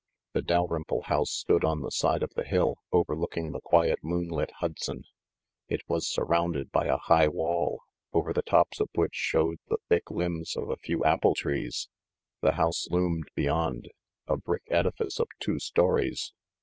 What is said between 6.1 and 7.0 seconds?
rounded by a